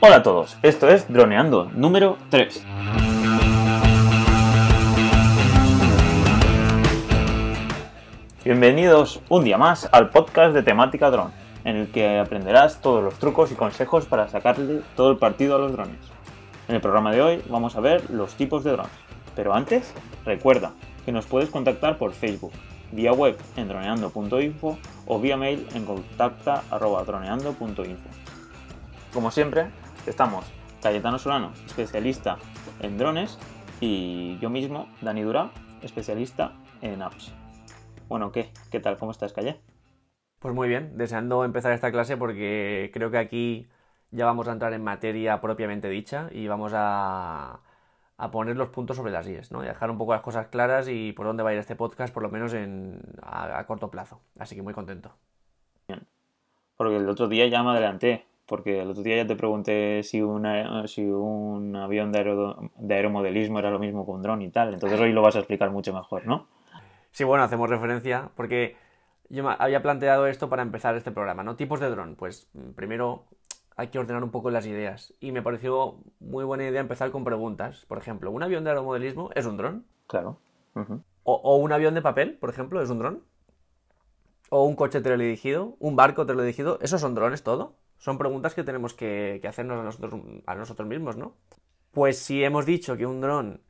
[0.00, 2.64] Hola a todos, esto es Droneando número 3.
[8.44, 11.32] Bienvenidos un día más al podcast de temática dron,
[11.64, 15.58] en el que aprenderás todos los trucos y consejos para sacarle todo el partido a
[15.58, 15.98] los drones.
[16.68, 18.92] En el programa de hoy vamos a ver los tipos de drones.
[19.34, 19.92] Pero antes,
[20.24, 20.70] recuerda
[21.04, 22.52] que nos puedes contactar por Facebook,
[22.92, 28.08] vía web en droneando.info o vía mail en contacta.droneando.info.
[29.12, 29.72] Como siempre,
[30.08, 30.44] estamos
[30.82, 32.38] Cayetano Solano, especialista
[32.80, 33.38] en drones,
[33.80, 35.50] y yo mismo, Dani Dura,
[35.82, 37.32] especialista en apps.
[38.08, 38.50] Bueno, ¿qué?
[38.70, 38.96] ¿Qué tal?
[38.96, 39.60] ¿Cómo estás, Calle?
[40.38, 43.68] Pues muy bien, deseando empezar esta clase porque creo que aquí
[44.10, 47.60] ya vamos a entrar en materia propiamente dicha y vamos a,
[48.16, 49.62] a poner los puntos sobre las IES, ¿no?
[49.62, 52.14] Y dejar un poco las cosas claras y por dónde va a ir este podcast,
[52.14, 54.20] por lo menos en, a, a corto plazo.
[54.38, 55.12] Así que muy contento.
[55.86, 56.06] Bien.
[56.76, 60.22] Porque el otro día ya me adelanté, porque el otro día ya te pregunté si,
[60.22, 64.50] una, si un avión de, aero, de aeromodelismo era lo mismo que un dron y
[64.50, 64.72] tal.
[64.72, 66.48] Entonces hoy lo vas a explicar mucho mejor, ¿no?
[67.10, 68.76] Sí, bueno, hacemos referencia porque
[69.28, 71.56] yo me había planteado esto para empezar este programa, ¿no?
[71.56, 72.16] Tipos de dron.
[72.16, 73.24] Pues primero
[73.76, 75.12] hay que ordenar un poco las ideas.
[75.20, 77.84] Y me pareció muy buena idea empezar con preguntas.
[77.86, 79.84] Por ejemplo, ¿un avión de aeromodelismo es un dron?
[80.06, 80.38] Claro.
[80.74, 81.02] Uh -huh.
[81.24, 83.22] o, o, un avión de papel, por ejemplo, es un dron?
[84.48, 85.76] ¿O un coche teledirigido?
[85.80, 86.78] ¿Un barco teledirigido?
[86.80, 87.74] ¿Esos son drones todo?
[87.98, 90.14] Son preguntas que tenemos que, hacernos a nosotros,
[90.46, 91.34] a nosotros mismos, ¿no?
[91.92, 93.60] Pues si hemos dicho que un dron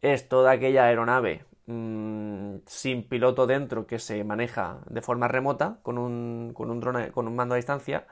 [0.00, 5.98] es toda aquella aeronave mmm, sin piloto dentro que se maneja de forma remota con
[5.98, 6.80] un, con un,
[7.12, 8.06] con un mando a distancia,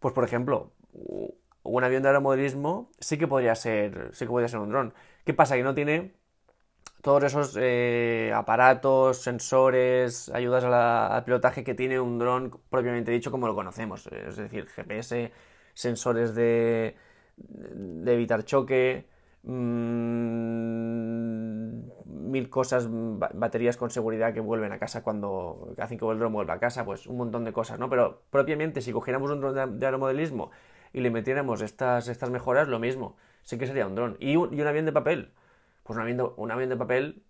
[0.00, 0.72] pues por ejemplo,
[1.62, 4.94] un avión de aeromodelismo sí que podría ser, sí que podría ser un dron.
[5.24, 5.56] ¿Qué pasa?
[5.56, 6.14] Que no tiene
[7.02, 13.10] todos esos eh, aparatos, sensores, ayudas a la, al pilotaje que tiene un dron propiamente
[13.12, 14.06] dicho como lo conocemos.
[14.08, 15.32] Es decir, GPS,
[15.74, 16.96] sensores de,
[17.36, 19.06] de evitar choque,
[19.42, 20.58] mmm,
[22.06, 26.54] mil cosas, baterías con seguridad que vuelven a casa cuando hacen que el dron vuelva
[26.54, 27.88] a casa, pues un montón de cosas, ¿no?
[27.88, 30.50] Pero propiamente si cogiéramos un dron de, de aeromodelismo
[30.92, 34.16] y le metiéramos estas, estas mejoras, lo mismo, sí que sería un dron.
[34.20, 35.32] ¿Y un, y un avión de papel?
[35.88, 37.22] Pues un avión, de, un avión de papel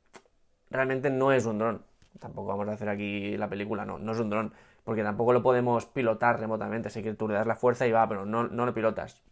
[0.69, 1.85] realmente no es un dron.
[2.19, 4.53] Tampoco vamos a hacer aquí la película, no, no es un dron.
[4.83, 6.89] Porque tampoco lo podemos pilotar remotamente.
[6.89, 9.23] Así que tú le das la fuerza y va, pero no, no lo pilotas.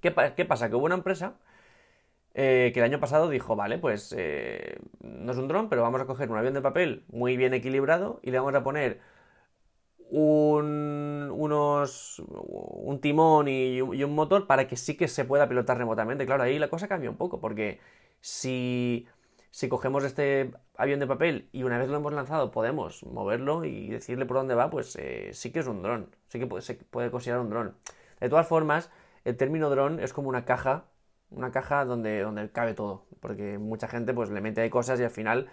[0.00, 0.68] ¿Qué, ¿Qué, pasa?
[0.68, 1.34] Que hubo una empresa
[2.34, 6.00] eh, que el año pasado dijo, vale, pues eh, no es un dron, pero vamos
[6.00, 9.00] a coger un avión de papel muy bien equilibrado y le vamos a poner
[10.08, 15.78] un, unos, un timón y, y un motor para que sí que se pueda pilotar
[15.78, 16.26] remotamente.
[16.26, 17.80] Claro, ahí la cosa cambia un poco, porque
[18.22, 19.06] si,
[19.50, 23.88] si cogemos este avión de papel y una vez lo hemos lanzado podemos moverlo y
[23.88, 26.74] decirle por dónde va, pues eh, sí que es un dron, sí que puede, se
[26.74, 27.76] puede considerar un dron.
[28.20, 28.90] De todas formas,
[29.24, 30.84] el término dron es como una caja,
[31.30, 35.04] una caja donde, donde cabe todo, porque mucha gente pues le mete ahí cosas y
[35.04, 35.50] al final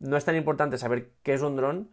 [0.00, 1.90] no es tan importante saber qué es un dron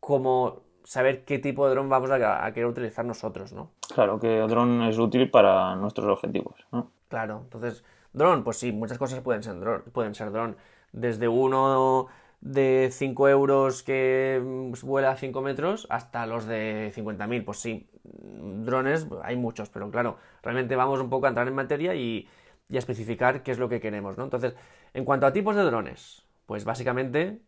[0.00, 3.70] como saber qué tipo de dron vamos a, a querer utilizar nosotros, ¿no?
[3.94, 6.90] Claro, que el dron es útil para nuestros objetivos, ¿no?
[7.08, 9.82] Claro, entonces Dron, pues sí, muchas cosas pueden ser dron.
[9.92, 10.56] Pueden ser dron.
[10.92, 12.08] Desde uno
[12.40, 17.44] de 5 euros que mm, vuela a 5 metros hasta los de 50.000.
[17.44, 21.94] Pues sí, drones hay muchos, pero claro, realmente vamos un poco a entrar en materia
[21.94, 22.28] y,
[22.72, 24.24] a especificar qué es lo que queremos, ¿no?
[24.24, 24.54] Entonces,
[24.94, 27.40] en cuanto a tipos de drones, pues básicamente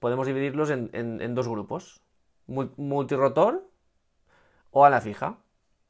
[0.00, 2.00] podemos dividirlos en, en, en dos grupos.
[2.46, 3.68] Multirotor
[4.70, 5.38] o a la fija.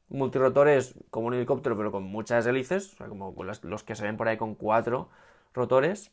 [0.09, 4.03] Multirotor es como un helicóptero, pero con muchas hélices, o sea, como los, que se
[4.03, 5.09] ven por ahí con cuatro
[5.53, 6.11] rotores.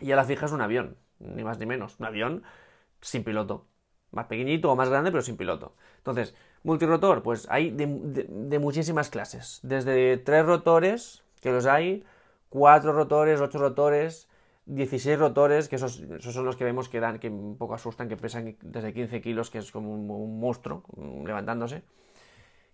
[0.00, 1.98] Y a la fija es un avión, ni más ni menos.
[1.98, 2.42] Un avión
[3.00, 3.66] sin piloto.
[4.12, 5.74] Más pequeñito o más grande, pero sin piloto.
[5.98, 9.58] Entonces, multirotor, pues hay de, muchísimas clases.
[9.62, 12.04] Desde tres rotores, que los hay,
[12.48, 14.28] cuatro rotores, ocho rotores,
[14.66, 18.08] 16 rotores, que esos, esos, son los que vemos que dan, que un poco asustan,
[18.08, 20.84] que pesan desde 15 kilos, que es como un, un monstruo
[21.24, 21.82] levantándose.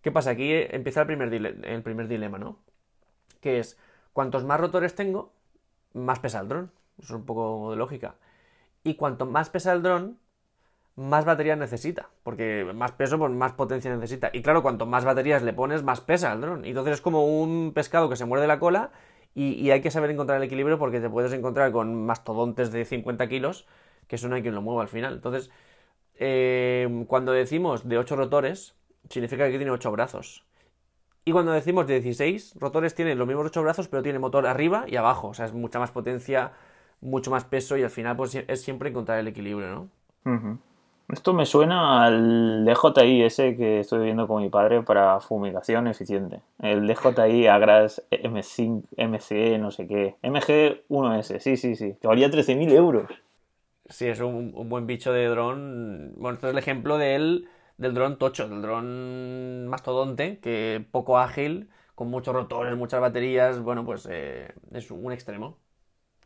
[0.02, 0.30] ¿Qué pasa?
[0.30, 2.58] Aquí empieza el primer, el primer dilema, ¿no?
[3.40, 3.78] Que es,
[4.12, 5.32] cuantos más rotores tengo,
[5.94, 6.72] más pesa el dron.
[6.98, 8.16] Eso es un poco de lógica.
[8.84, 10.18] Y cuanto más pesa el dron,
[10.96, 12.10] más baterías necesita.
[12.24, 14.30] Porque más peso, pues más potencia necesita.
[14.32, 16.64] Y claro, cuanto más baterías le pones, más pesa el dron.
[16.64, 18.90] Entonces es como un pescado que se muerde la cola
[19.34, 22.84] y, y, hay que saber encontrar el equilibrio porque te puedes encontrar con mastodontes de
[22.84, 23.66] 50 kilos,
[24.06, 25.14] que eso no hay quien lo mueva al final.
[25.14, 25.50] Entonces,
[26.16, 28.74] eh, cuando decimos de 8 rotores,
[29.08, 30.44] significa que tiene 8 brazos.
[31.24, 34.84] Y cuando decimos de 16 rotores, tiene los mismos 8 brazos, pero tiene motor arriba
[34.88, 35.28] y abajo.
[35.28, 36.52] O sea, es mucha más potencia,
[37.00, 39.88] mucho más peso y al final pues es siempre encontrar el equilibrio, ¿no?
[40.24, 40.58] Uh -huh.
[41.12, 46.40] Esto me suena al DJI ese que estoy viendo con mi padre para fumigación eficiente.
[46.60, 50.14] El DJI Agras M5, MCE, no sé qué.
[50.22, 51.96] MG1S, sí, sí, sí.
[52.00, 53.10] Que valía 13.000 euros.
[53.88, 56.14] Sí, es un, un buen bicho de dron.
[56.16, 57.46] Bueno, esto es el ejemplo del,
[57.82, 63.60] del dron tocho, del dron mastodonte, que poco ágil, con muchos rotores, muchas baterías.
[63.60, 65.58] Bueno, pues eh, es un extremo.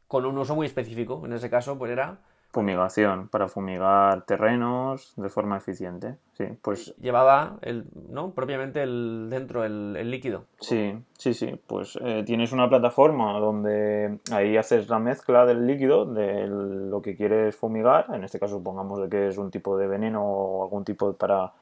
[0.09, 1.23] Con un uso muy específico.
[1.27, 2.21] En ese caso, pues era
[2.57, 6.17] Fumigación, para fumigar terrenos de forma eficiente.
[6.33, 6.97] Sí, pues.
[6.97, 8.31] Llevaba el, ¿no?
[8.31, 10.45] propiamente el dentro, el, líquido.
[10.59, 11.61] Sí, sí, sí.
[11.67, 17.15] Pues eh, tienes una plataforma donde ahí haces la mezcla del líquido de lo que
[17.15, 18.07] quieres fumigar.
[18.15, 21.53] En este caso, supongamos de que es un tipo de veneno o algún tipo para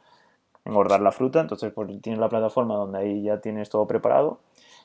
[0.65, 1.41] engordar la fruta.
[1.41, 4.39] Entonces, pues tienes la plataforma donde ahí ya tienes todo preparado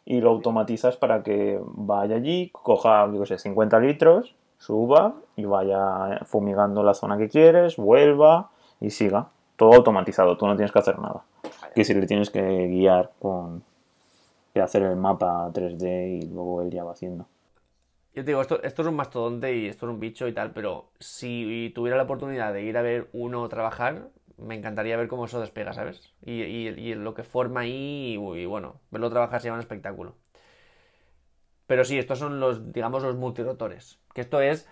[0.06, 6.20] y lo automatizas para que vaya allí, coja, digo sé, 50 litros suba y vaya
[6.26, 9.30] fumigando la zona que quieres, vuelva y siga.
[9.56, 11.24] Todo automatizado, tú no tienes que hacer nada.
[11.74, 13.64] Que si le tienes que guiar con
[14.54, 17.28] que hacer el mapa 3D y luego él ya va haciendo.
[18.14, 20.52] Yo te digo, esto, esto es un mastodonte y esto es un bicho y tal,
[20.52, 25.26] pero si tuviera la oportunidad de ir a ver uno trabajar, me encantaría ver cómo
[25.26, 26.02] eso despega, ¿sabes?
[26.26, 30.16] Y, y, lo que forma ahí y, bueno, verlo trabajar sería un espectáculo.
[31.70, 34.00] Pero sí, estos son los, digamos, los multirotores.
[34.16, 34.68] Que esto es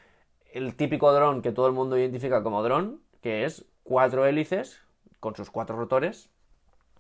[0.51, 4.81] el típico dron que todo el mundo identifica como dron, que es cuatro hélices
[5.19, 6.31] con sus cuatro rotores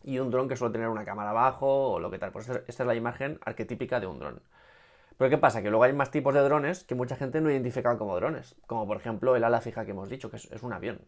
[0.03, 2.31] y un dron que suele tener una cámara abajo o lo que tal.
[2.31, 4.43] Pues esta es la imagen arquetípica de un dron.
[5.17, 5.63] Pero ¿qué pasa?
[5.63, 8.55] Que luego hay más tipos de drones que mucha gente no identifica como drones.
[8.67, 11.01] Como por ejemplo el ala fija que hemos dicho, que es, un avión.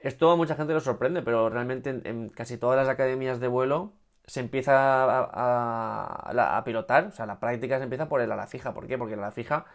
[0.00, 3.92] Esto a mucha gente lo sorprende, pero realmente en casi todas las academias de vuelo
[4.26, 8.72] se empieza a, pilotar, o sea, la práctica se empieza por el ala fija.
[8.74, 8.98] ¿Por qué?
[8.98, 9.66] Porque el ala fija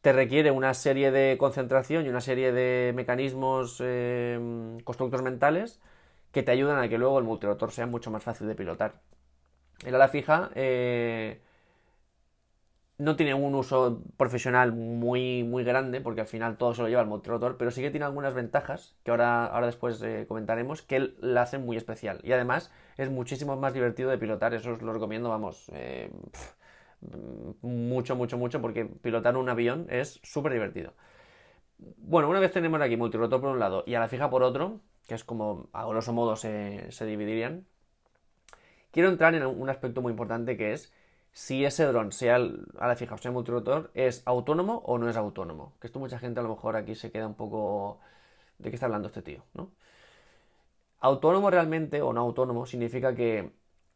[0.00, 5.80] te requiere una serie de concentración y una serie de mecanismos, eh, constructos mentales
[6.32, 8.94] que te ayudan a que luego el multirotor sea mucho más fácil de pilotar.
[9.84, 11.40] El ala fija eh,
[12.98, 17.00] no tiene un uso profesional muy, muy grande, porque al final todo se lo lleva
[17.00, 21.14] el multirotor, pero sí que tiene algunas ventajas, que ahora, ahora después eh, comentaremos, que
[21.20, 22.20] la hacen muy especial.
[22.24, 26.10] Y además es muchísimo más divertido de pilotar, eso os lo recomiendo, vamos, eh,
[27.62, 30.94] mucho, mucho, mucho, porque pilotar un avión es súper divertido.
[31.78, 34.80] Bueno, una vez tenemos aquí multirotor por un lado y a la fija por otro,
[35.06, 37.64] que es como a grosso modo se dividirían,
[38.90, 40.92] quiero entrar en un aspecto muy importante que es
[41.32, 45.16] si ese dron, sea a la fija o sea multirotor, es autónomo o no es
[45.16, 45.74] autónomo.
[45.80, 48.00] Que esto mucha gente a lo mejor aquí se queda un poco...
[48.58, 49.44] ¿De qué está hablando este tío?
[49.54, 49.70] ¿no?
[51.00, 53.52] Autónomo realmente o no autónomo significa que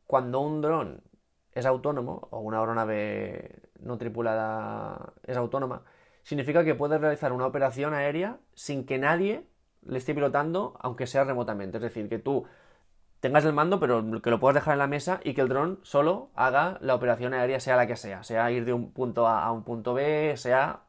[0.07, 1.03] cuando un dron
[1.53, 5.85] es autónomo o una aeronave no tripulada es autónoma,
[6.23, 9.47] significa que puede realizar una operación aérea sin que nadie
[9.83, 11.79] le esté pilotando, aunque sea remotamente.
[11.79, 12.47] Es decir, que tú
[13.23, 15.79] tengas el mando, pero que lo puedas dejar en la mesa y que el dron
[15.83, 19.45] solo haga la operación aérea, sea la que sea, sea ir de un punto A
[19.45, 20.81] a un punto B, sea,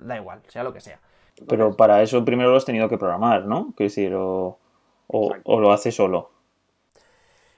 [0.00, 0.98] da igual, sea lo que sea.
[1.46, 3.74] Pero para eso primero lo has tenido que programar, ¿no?
[3.76, 4.58] Que decir, o,
[5.10, 6.30] lo hace solo.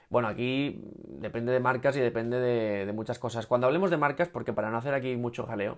[0.09, 3.47] Bueno, aquí depende de marcas y depende de, de, muchas cosas.
[3.47, 5.77] Cuando hablemos de marcas, porque para no hacer aquí mucho jaleo,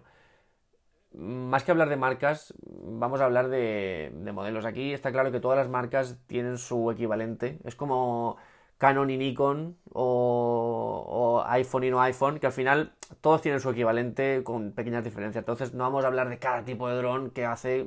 [1.15, 4.65] más que hablar de marcas, vamos a hablar de, modelos.
[4.65, 7.60] Aquí está claro que todas las marcas tienen su equivalente.
[7.63, 8.38] Es como
[8.77, 14.43] Canon y Nikon o, iPhone y no iPhone, que al final todos tienen su equivalente
[14.43, 15.41] con pequeñas diferencias.
[15.41, 17.86] Entonces no vamos a hablar de cada tipo de dron que hace,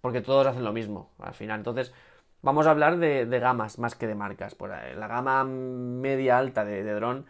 [0.00, 1.60] porque todos hacen lo mismo al final.
[1.60, 1.92] Entonces
[2.42, 4.54] vamos a hablar de, gamas más que de marcas.
[4.54, 7.26] Por la gama media alta de, dron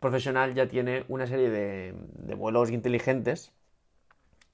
[0.00, 3.52] profesional ya tiene una serie de, de vuelos inteligentes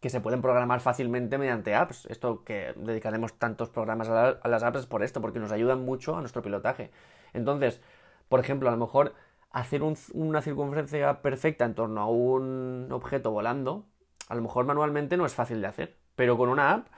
[0.04, 2.04] que se pueden programar fácilmente mediante apps.
[2.10, 6.14] Esto que dedicaremos tantos programas a, las apps es por esto, porque nos ayudan mucho
[6.14, 6.90] a nuestro pilotaje.
[7.32, 7.80] Entonces,
[8.28, 9.14] por ejemplo, a lo mejor
[9.50, 9.80] hacer
[10.12, 13.86] una circunferencia perfecta en torno a un objeto volando,
[14.28, 16.88] a lo mejor manualmente no es fácil de hacer, pero con una app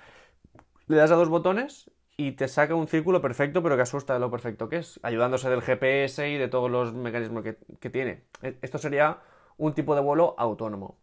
[0.88, 4.18] le das a dos botones y te saca un círculo perfecto, pero que asusta de
[4.18, 8.25] lo perfecto que es, ayudándose del GPS y de todos los mecanismos que, tiene.
[8.42, 9.20] E, esto sería
[9.58, 10.98] un tipo de vuelo autónomo.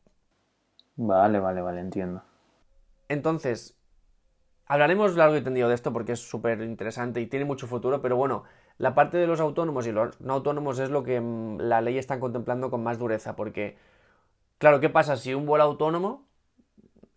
[0.96, 2.24] Vale, vale, vale, entiendo.
[3.10, 3.78] Entonces,
[4.68, 8.18] hablaremos largo y tendido de esto porque es súper interesante y tiene mucho futuro, pero
[8.18, 8.44] bueno,
[8.78, 11.98] la parte de los autónomos y los no autónomos es lo que mm, la ley
[11.98, 13.78] está contemplando con más dureza, porque,
[14.60, 16.28] claro, ¿qué pasa si un vuelo autónomo,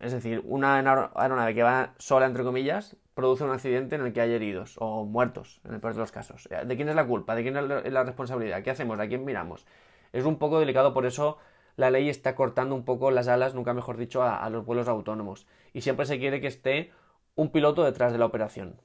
[0.00, 4.20] es decir, una aeronave que va sola, entre comillas, produce un accidente en el que
[4.20, 6.48] hay heridos o muertos, en el peor de los casos?
[6.50, 7.34] ¿De quién es la culpa?
[7.34, 8.62] ¿De quién es la responsabilidad?
[8.62, 8.98] ¿Qué hacemos?
[9.00, 9.66] ¿A quién miramos?
[10.12, 11.38] Es un poco delicado, por eso
[11.76, 15.46] la ley está cortando un poco las alas, nunca mejor dicho, a, los vuelos autónomos.
[15.72, 16.92] Y siempre se quiere que esté
[17.34, 18.80] un piloto detrás de la operación.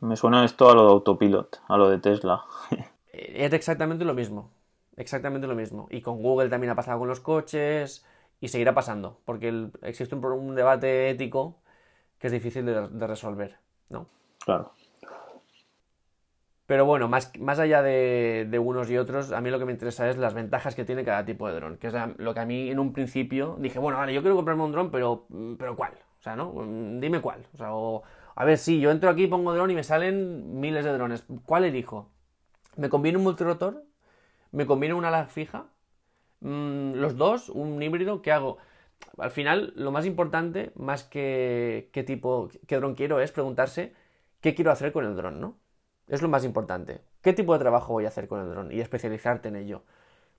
[0.00, 2.44] Me suena esto a lo de autopilot, a lo de Tesla.
[3.12, 4.50] Es exactamente lo mismo.
[4.96, 5.86] Exactamente lo mismo.
[5.90, 8.04] Y con Google también ha pasado con los coches
[8.40, 11.56] y seguirá pasando, porque existe un, debate ético
[12.18, 13.56] que es difícil de, resolver,
[13.88, 14.08] ¿no?
[14.44, 14.72] Claro.
[16.74, 20.10] Pero bueno, más, más allá de, unos y otros, a mí lo que me interesa
[20.10, 22.68] es las ventajas que tiene cada tipo de dron, que es lo que a mí
[22.68, 25.92] en un principio dije, bueno, vale, yo quiero comprarme un dron, pero, pero ¿cuál?
[26.18, 26.52] O sea, ¿no?
[26.98, 27.46] Dime cuál.
[27.54, 28.02] O sea, o,
[28.34, 31.24] a ver, sí, yo entro aquí, pongo dron y me salen miles de drones.
[31.46, 32.10] ¿Cuál elijo?
[32.74, 33.84] ¿Me conviene un multirotor?
[34.50, 35.66] ¿Me conviene una ala fija?
[36.40, 37.50] Mm, ¿Los dos?
[37.50, 38.20] ¿Un híbrido?
[38.20, 38.58] ¿Qué hago?
[39.16, 43.94] Al final, lo más importante, más que qué tipo, qué dron quiero, es preguntarse
[44.40, 45.63] qué quiero hacer con el dron, ¿no?
[46.08, 47.02] Es lo más importante.
[47.22, 48.72] ¿Qué tipo de trabajo voy a hacer con el dron?
[48.72, 49.84] Y especializarte en ello.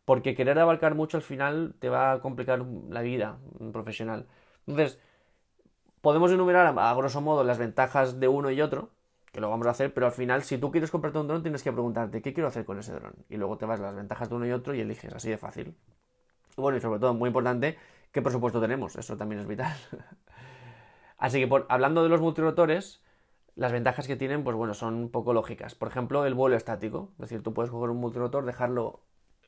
[0.06, 3.40] Porque querer abarcar mucho al final te va a complicar la vida
[3.74, 4.28] profesional.
[4.68, 5.00] Entonces,
[6.02, 8.92] podemos enumerar a, grosso modo las ventajas de uno y otro,
[9.32, 11.64] que lo vamos a hacer, pero al final, si tú quieres comprarte un dron, tienes
[11.64, 13.16] que preguntarte qué quiero hacer con ese dron.
[13.28, 15.76] Y luego te vas las ventajas de uno y otro y eliges, así de fácil.
[16.56, 17.78] Y bueno, y sobre todo, muy importante,
[18.12, 18.96] qué presupuesto tenemos.
[18.96, 19.76] Eso también es vital.
[21.18, 23.02] así que, por, hablando de los multirotores,
[23.56, 25.76] las ventajas que tienen, pues bueno, son poco lógicas.
[25.76, 27.12] Por ejemplo, el vuelo estático.
[27.14, 29.02] Es decir, tú puedes coger un multirotor, dejarlo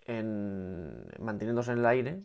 [0.05, 1.05] en...
[1.19, 2.23] manteniéndose en el aire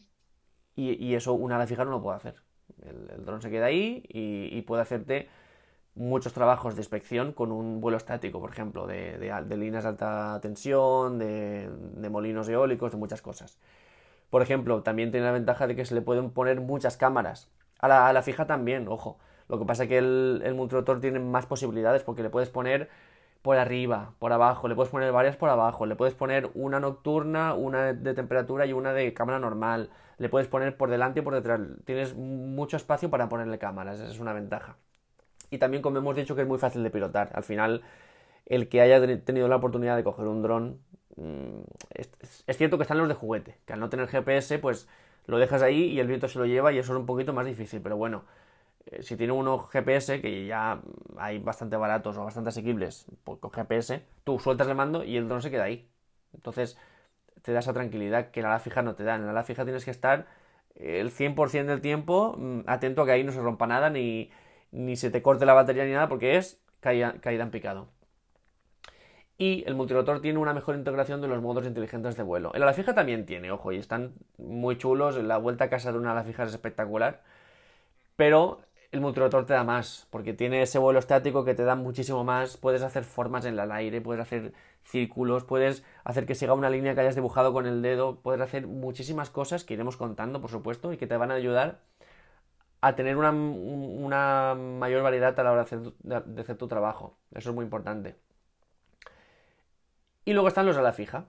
[0.75, 2.43] y, eso una ala fija no lo puede hacer.
[2.83, 5.29] El, dron se queda ahí y, puede hacerte
[5.95, 9.19] muchos trabajos de inspección con un vuelo estático, por ejemplo, de,
[9.57, 11.69] líneas de alta tensión, de,
[12.11, 13.59] molinos eólicos, de muchas cosas.
[14.31, 17.51] Por ejemplo, también tiene la ventaja de que se le pueden poner muchas cámaras.
[17.81, 19.19] A la, fija también, ojo.
[19.49, 22.89] Lo que pasa es que el, el multirotor tiene más posibilidades porque le puedes poner
[23.43, 27.55] por arriba, por abajo, le puedes poner varias por abajo, le puedes poner una nocturna,
[27.55, 31.35] una de temperatura y una de cámara normal, le puedes poner por delante y por
[31.35, 34.77] detrás, tienes mucho espacio para ponerle cámaras, esa es una ventaja.
[35.51, 37.83] Y también, como hemos dicho, que es muy fácil de pilotar, al final,
[38.47, 40.79] el que haya tenido la oportunidad de coger un dron,
[41.17, 41.61] mm,
[41.95, 44.89] es, cierto que están los de juguete, que al no tener GPS, pues
[45.27, 47.47] lo dejas ahí y el viento se lo lleva y eso es un poquito más
[47.47, 48.25] difícil, pero bueno,
[48.87, 50.81] eh, si tiene unos GPS, que ya
[51.17, 55.29] hay bastante baratos o bastante asequibles pues, con GPS, tú sueltas el mando y el
[55.29, 55.89] dron se queda ahí.
[56.35, 56.79] Entonces
[57.43, 59.15] te da esa tranquilidad que en la ala fija no te da.
[59.17, 60.27] En la ala fija tienes que estar
[60.75, 64.31] el 100% del tiempo mm, atento a que ahí no se rompa nada, ni,
[64.71, 67.89] ni se te corte la batería ni nada, porque es caída, caída en picado.
[69.39, 72.53] Y el multirotor tiene una mejor integración de los modos inteligentes de vuelo.
[72.55, 75.17] El ala fija también tiene, ojo, y están muy chulos.
[75.17, 77.23] La vuelta a casa de una ala fija es espectacular.
[78.17, 78.61] Pero
[78.93, 82.59] el multirotor te da más, porque tiene ese vuelo estático que te da muchísimo más.
[82.59, 84.53] Puedes hacer formas en el aire, puedes hacer
[84.85, 88.67] círculos, puedes hacer que siga una línea que hayas dibujado con el dedo, puedes hacer
[88.67, 91.81] muchísimas cosas que iremos contando, por supuesto, y que te van a ayudar
[92.83, 93.33] a tener una,
[94.55, 97.17] mayor variedad a la hora de hacer, tu trabajo.
[97.35, 98.17] Eso es muy importante.
[100.25, 101.29] Y luego están los a la fija,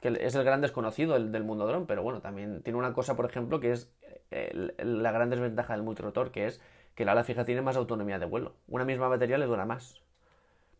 [0.00, 3.26] que es el gran desconocido del, mundo dron, pero bueno, también tiene una cosa, por
[3.26, 3.92] ejemplo, que es
[4.30, 6.60] la gran desventaja del multirotor, que es
[6.98, 8.56] que la ala fija tiene más autonomía de vuelo.
[8.66, 10.02] Una misma batería le dura más.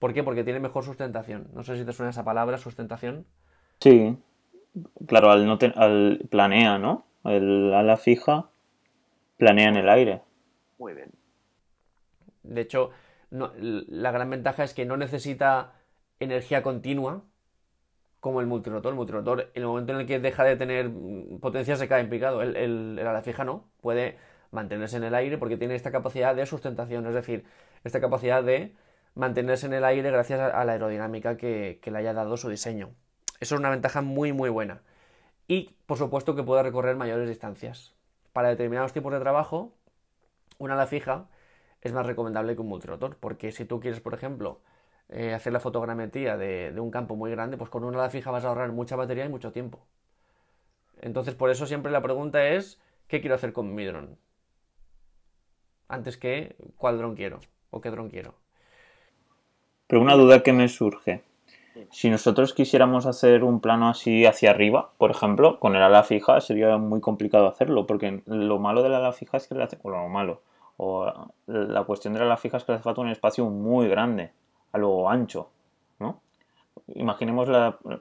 [0.00, 0.25] ¿Por qué?
[0.25, 1.46] Porque tiene mejor sustentación.
[1.54, 3.25] No sé si te suena esa palabra, sustentación.
[3.78, 4.18] Sí.
[5.06, 7.06] Claro, al, no al planea, ¿no?
[7.22, 8.50] El ala fija
[9.37, 10.22] planea en el aire.
[10.76, 11.12] Muy bien.
[12.42, 12.90] De hecho,
[13.30, 15.75] la gran ventaja es que no necesita
[16.18, 17.22] energía continua
[18.18, 18.90] como el multirotor.
[18.90, 20.90] El multirotor, en el momento en el que deja de tener
[21.40, 22.42] potencia, se cae en picado.
[22.42, 23.68] El, el ala fija no.
[23.80, 24.18] Puede
[24.50, 27.45] mantenerse en el aire porque tiene esta capacidad de sustentación, es decir,
[27.85, 28.75] esta capacidad de
[29.14, 32.90] mantenerse en el aire gracias a la aerodinámica que, le haya dado su diseño.
[33.40, 34.83] Eso es una ventaja muy muy buena.
[35.49, 37.95] Y por supuesto que puede recorrer mayores distancias.
[38.33, 39.73] Para determinados tipos de trabajo,
[40.59, 41.28] una ala fija
[41.81, 44.61] es más recomendable que un multirotor, porque si tú quieres, por ejemplo,
[45.09, 48.45] eh, hacer la fotogrametría de, un campo muy grande, pues con una ala fija vas
[48.45, 49.87] a ahorrar mucha batería y mucho tiempo.
[51.00, 54.19] Entonces, por eso siempre la pregunta es, ¿qué quiero hacer con mi dron?
[55.88, 57.40] Antes que cuál dron quiero
[57.71, 58.35] o qué dron quiero.
[59.87, 61.23] Pero una duda que me surge.
[61.90, 66.40] Si nosotros quisiéramos hacer un plano así hacia arriba, por ejemplo, con el ala fija
[66.40, 70.09] sería muy complicado hacerlo, porque lo malo del ala fija es que le hace, lo
[70.09, 70.42] malo,
[70.76, 74.33] o la cuestión del ala fija es que le hace falta un espacio muy grande,
[74.73, 75.50] a lo ancho,
[76.00, 76.21] ¿no?
[76.95, 77.49] Imaginemos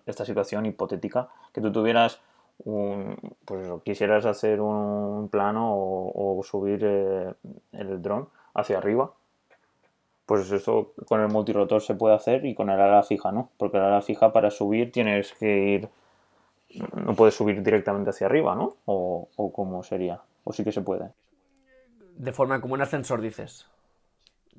[0.06, 2.20] esta situación hipotética, que tú tuvieras
[2.64, 7.34] pues quisieras hacer un plano o, subir eh,
[7.72, 9.14] el dron hacia arriba,
[10.26, 13.78] pues eso con el multirotor se puede hacer y con el ala fija no, porque
[13.78, 15.90] el ala fija para subir tienes que ir,
[16.94, 18.76] no puedes subir directamente hacia arriba, ¿no?
[18.86, 21.12] O, o cómo sería, o sí que se puede.
[22.18, 23.68] De forma como un ascensor dices.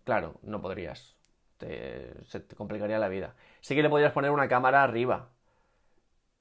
[0.05, 1.17] claro, no podrías.
[1.59, 3.35] se te complicaría la vida.
[3.61, 5.29] Sí que le podrías poner una cámara arriba,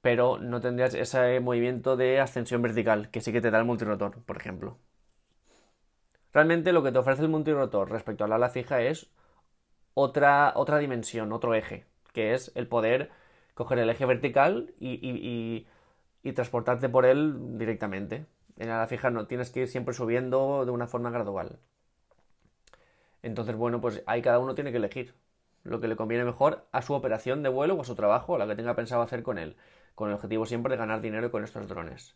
[0.01, 4.21] pero no tendrías ese movimiento de ascensión vertical que sí que te da el multirotor,
[4.23, 4.77] por ejemplo.
[6.33, 9.09] Realmente lo que te ofrece el multirotor respecto al ala fija es
[9.93, 13.09] otra, otra dimensión, otro eje, que es el poder
[13.55, 15.65] coger el eje vertical y,
[16.35, 18.25] transportarte por él directamente.
[18.57, 21.57] En ala fija no, tienes que ir siempre subiendo de una forma gradual.
[23.23, 25.15] Entonces, bueno, pues ahí cada uno tiene que elegir
[25.63, 28.37] lo que le conviene mejor a su operación de vuelo o a su trabajo, a
[28.37, 29.55] la que tenga pensado hacer con él,
[29.95, 32.15] con el objetivo siempre de ganar dinero con estos drones.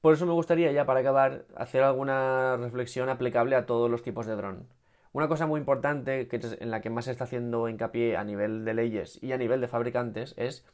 [0.00, 4.26] Por eso me gustaría ya para acabar hacer alguna reflexión aplicable a todos los tipos
[4.26, 4.66] de dron.
[5.12, 8.64] Una cosa muy importante que en la que más se está haciendo hincapié a nivel
[8.64, 10.66] de leyes y a nivel de fabricantes es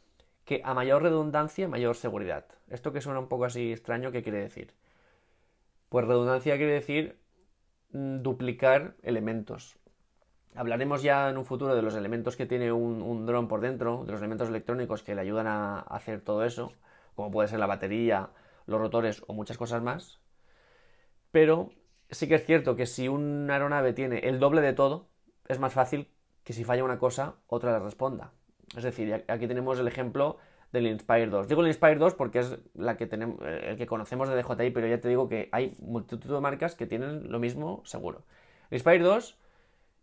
[0.45, 2.47] que a mayor redundancia, mayor seguridad.
[2.71, 4.73] Esto que suena un poco así extraño, ¿qué quiere decir?
[5.91, 7.19] Pues redundancia quiere decir
[7.93, 9.79] mm, duplicar elementos.
[10.55, 14.13] Hablaremos ya en un futuro de los elementos que tiene un, dron por dentro, de
[14.13, 16.73] los elementos electrónicos que le ayudan a hacer todo eso,
[17.15, 18.31] como puede ser la batería,
[18.67, 20.21] los rotores o muchas cosas más.
[21.31, 21.71] Pero
[22.11, 25.09] sí que es cierto que si una aeronave tiene el doble de todo,
[25.47, 26.09] es más fácil
[26.45, 28.33] que si falla una cosa, otra le responda.
[28.77, 30.39] Es decir, aquí tenemos el ejemplo
[30.73, 31.49] del Inspire 2.
[31.49, 34.87] Digo el Inspire 2 porque es la que tenemos, el que conocemos de DJI, pero
[34.87, 38.25] ya te digo que hay multitud de marcas que tienen lo mismo seguro.
[38.71, 39.39] Inspire 2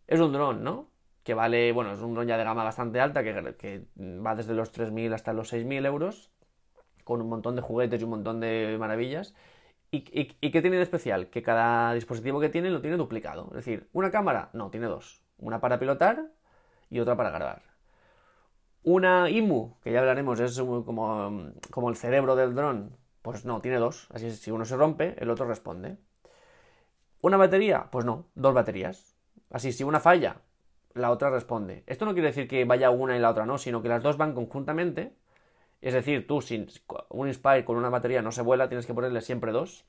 [0.06, 0.90] es un dron, ¿no?
[1.22, 4.54] Que vale, bueno, es un dron ya de gama bastante alta, que, que va desde
[4.54, 6.30] los 3.000 hasta los 6.000 euros
[7.04, 9.34] con un montón de juguetes y un montón de maravillas.
[9.92, 10.00] ¿Y,
[10.50, 11.30] qué tiene de especial?
[11.30, 13.46] Que cada dispositivo que tiene lo tiene duplicado.
[13.50, 15.22] Es decir, una cámara, no, tiene dos.
[15.38, 16.32] Una para pilotar
[16.90, 17.62] y otra para grabar.
[18.82, 23.78] Una IMU, que ya hablaremos, es como, como el cerebro del dron, pues no, tiene
[23.78, 24.08] dos.
[24.12, 25.96] Así es, si uno se rompe, el otro responde.
[27.20, 27.88] ¿Una batería?
[27.90, 29.15] Pues no, dos baterías.
[29.56, 30.36] Así, si una falla,
[30.92, 31.82] la otra responde.
[31.86, 34.18] Esto no quiere decir que vaya una y la otra no, sino que las dos
[34.18, 35.14] van conjuntamente
[35.80, 36.66] es decir, tú sin
[37.10, 39.84] un Inspire con una batería no se vuela, tienes que ponerle siempre dos.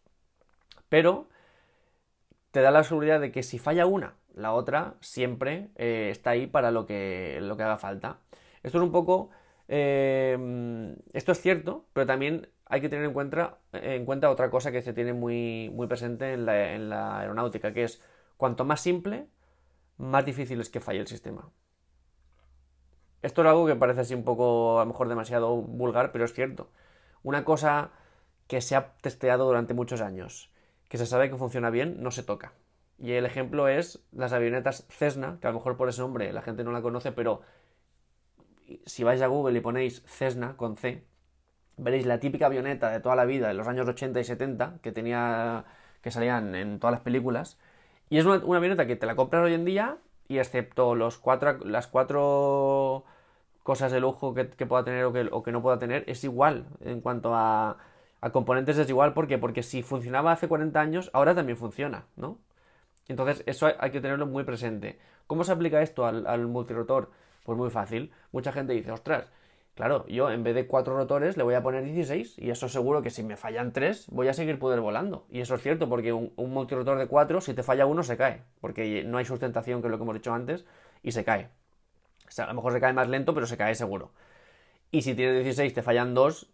[0.90, 1.28] Pero
[2.52, 6.48] te da la seguridad de que si falla una, la otra siempre eh, está ahí
[6.48, 8.20] para lo que, lo que haga falta.
[8.64, 9.32] Esto es un poco...
[9.70, 14.72] Eh, esto es cierto, pero también hay que tener en cuenta, en cuenta otra cosa
[14.72, 18.02] que se tiene muy, muy presente en la, en la aeronáutica, que es
[18.38, 19.28] cuanto más simple,
[19.98, 21.50] más difícil es que falle el sistema.
[23.22, 26.34] Esto es algo que parece así un poco, a lo mejor demasiado vulgar, pero es
[26.34, 26.70] cierto.
[27.24, 27.92] Una cosa
[28.48, 30.52] que se ha testeado durante muchos años,
[30.88, 32.54] que se sabe que funciona bien, no se toca.
[33.00, 36.42] Y el ejemplo es las avionetas Cessna, que a lo mejor por ese nombre la
[36.42, 37.42] gente no la conoce, pero
[38.86, 41.06] si vais a Google y ponéis Cessna con C,
[41.78, 44.92] veréis la típica avioneta de toda la vida, de los años 80 y 70, que
[44.92, 45.66] tenía
[46.02, 47.58] que salían en todas las películas.
[48.10, 51.18] Y es una, una avioneta que te la compras hoy en día y excepto los
[51.18, 53.06] cuatro, las cuatro
[53.64, 57.36] cosas de lujo que, pueda tener o que, no pueda tener, es igual en cuanto
[57.36, 57.78] a,
[58.22, 59.14] a componentes es igual.
[59.14, 59.38] ¿Por qué?
[59.38, 62.40] Porque si funcionaba hace 40 años, ahora también funciona, ¿no?
[63.08, 65.00] Entonces, eso hay, que tenerlo muy presente.
[65.28, 67.12] ¿Cómo se aplica esto al, al multirotor?
[67.44, 68.12] Pues muy fácil.
[68.32, 69.28] Mucha gente dice, ostras,
[69.78, 73.04] Claro, yo en vez de cuatro rotores le voy a poner 16 y eso seguro
[73.04, 75.28] que si me fallan tres voy a seguir poder volando.
[75.30, 78.42] Y eso es cierto porque un, multirotor de cuatro, si te falla uno, se cae.
[78.60, 80.66] Porque no hay sustentación, que es lo que hemos dicho antes,
[81.04, 81.50] y se cae.
[82.28, 84.14] O sea, a lo mejor se cae más lento, pero se cae seguro.
[84.90, 86.52] Y si tienes 16, te fallan dos,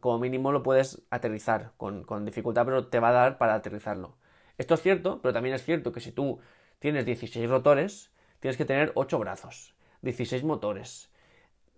[0.00, 4.16] como mínimo lo puedes aterrizar con, con dificultad, pero te va a dar para aterrizarlo.
[4.58, 6.40] Esto es cierto, pero también es cierto que si tú
[6.80, 11.12] tienes 16 rotores, tienes que tener 8 brazos, 16 motores,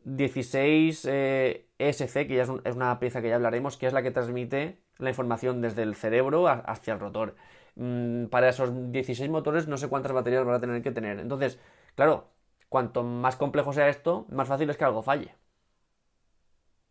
[0.05, 4.11] 16 eh, ESC, que ya es, una pieza que ya hablaremos, que es la que
[4.11, 7.37] transmite la información desde el cerebro hacia el rotor.
[7.77, 11.21] Mm, para esos 16 motores no sé cuántas baterías van a tener que tener.
[11.21, 11.61] Entonces,
[11.95, 12.29] claro,
[12.69, 15.35] cuanto más complejo sea esto, más fácil es que algo falle.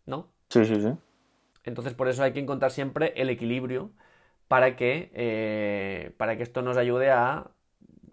[0.06, 0.28] ¿No?
[0.50, 0.93] Sí, sí, sí.
[1.65, 3.91] Entonces, por eso hay que encontrar siempre el equilibrio
[4.48, 7.52] para que, eh, para que esto nos ayude a,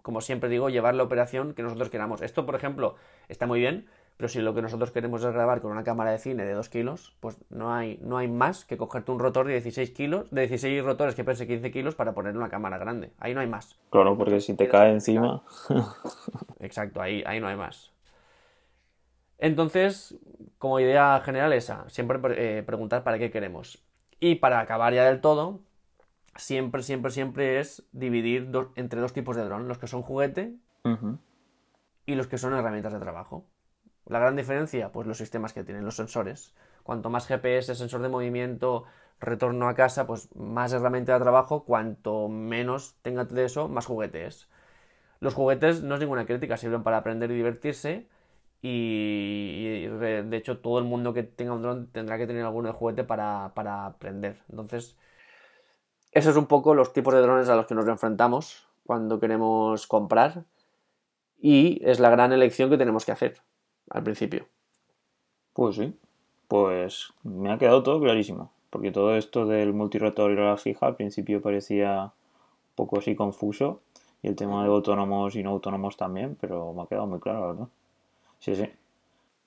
[0.01, 2.21] como siempre digo, llevar la operación que nosotros queramos.
[2.21, 2.95] Esto, por ejemplo,
[3.29, 6.19] está muy bien, pero si lo que nosotros queremos es grabar con una cámara de
[6.19, 9.53] cine de 2 kilos, pues no hay, no hay más que cogerte un rotor de
[9.53, 13.11] 16 kilos, de 16 rotores que pese 15 kilos para poner una cámara grande.
[13.19, 13.77] Ahí no hay más.
[13.89, 15.43] Claro, porque si te cae encima.
[16.59, 17.91] Exacto, ahí, ahí no hay más.
[19.37, 20.17] Entonces,
[20.57, 23.83] como idea general esa, siempre eh, preguntar para qué queremos.
[24.21, 25.59] Y para acabar ya del todo,
[26.37, 30.55] siempre, siempre, siempre es dividir entre dos tipos de dron, los que son juguete
[32.05, 33.45] y los que son herramientas de trabajo.
[34.05, 36.53] La gran diferencia, pues los sistemas que tienen los sensores.
[36.83, 38.85] Cuanto más GPS, sensor de movimiento,
[39.19, 44.27] retorno a casa, pues más herramienta de trabajo, cuanto menos tenga de eso, más juguete
[44.27, 44.47] es.
[45.19, 48.07] Los juguetes no es ninguna crítica, sirven para aprender y divertirse.
[48.61, 52.73] Y, de hecho, todo el mundo que tenga un dron tendrá que tener alguno de
[52.73, 54.41] juguete para, para aprender.
[54.49, 54.97] Entonces,
[56.11, 59.87] esos son un poco los tipos de drones a los que nos enfrentamos cuando queremos
[59.87, 60.45] comprar.
[61.37, 63.41] Y es la gran elección que tenemos que hacer
[63.89, 64.47] al principio.
[65.53, 65.93] Pues sí,
[66.47, 70.95] pues me ha quedado todo clarísimo, porque todo esto del multirotor y la fija al
[70.95, 73.81] principio parecía un poco así confuso,
[74.21, 77.41] y el tema de autónomos y no autónomos también, pero me ha quedado muy claro,
[77.41, 77.67] la verdad.
[78.39, 78.69] Sí, sí.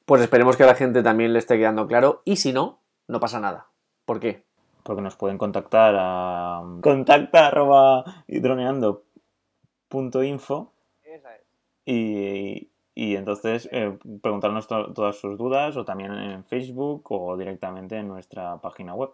[0.05, 2.23] Pues esperemos que a la gente también le esté quedando claro.
[2.25, 3.67] Y si no, no pasa nada.
[4.05, 4.45] ¿Por qué?
[4.85, 10.73] Porque nos pueden contactar a contacta arroba droneando.info
[11.85, 12.69] y,
[13.01, 18.09] y entonces eh, preguntarnos to- todas sus dudas o también en Facebook o directamente en
[18.09, 19.11] nuestra página web.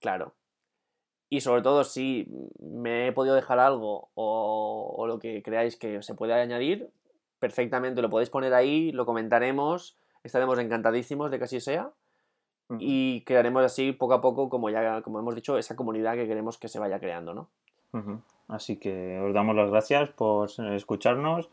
[0.00, 0.32] Claro.
[1.30, 2.26] Y sobre todo, si
[2.58, 6.90] me he podido dejar algo o, o lo que creáis que se puede añadir,
[7.38, 11.92] perfectamente lo podéis poner ahí, lo comentaremos, estaremos encantadísimos de que así sea
[12.80, 16.58] y crearemos así poco a poco, como ya como hemos dicho, esa comunidad que queremos
[16.58, 17.48] que se vaya creando, ¿no?
[18.48, 21.48] Así que os damos las gracias por escucharnos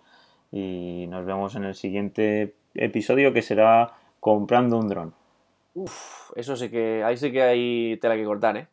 [0.56, 3.92] y nos vemos en el siguiente episodio que será
[4.22, 5.14] comprando un dron.
[5.74, 8.68] Uf, eso sí que, ahí sí que hay tela que cortar, ¿eh?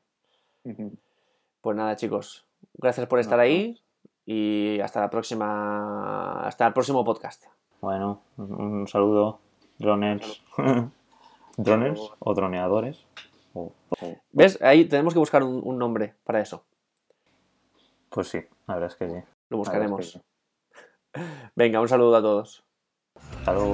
[1.60, 3.82] Pues nada, chicos, gracias por estar ahí
[4.24, 7.46] y hasta la próxima, hasta el próximo podcast.
[7.80, 9.40] Bueno, un saludo,
[9.78, 10.40] droners.
[11.56, 13.04] ¿Droners o droneadores?
[14.30, 14.62] ¿Ves?
[14.62, 16.62] Ahí tenemos que buscar un, un nombre para eso.
[18.08, 19.26] Pues sí, la verdad es que sí.
[19.48, 20.22] Lo buscaremos.
[21.54, 22.64] Venga, un saludo a todos.
[23.38, 23.72] Hasta luego.